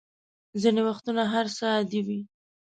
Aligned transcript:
ځینې 0.61 0.81
وختونه 0.87 1.23
هر 1.33 1.45
څه 1.57 1.65
عادي 1.73 2.01
وي. 2.07 2.19